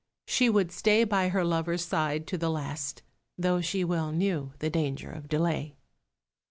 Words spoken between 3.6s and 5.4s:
she well knew the danger of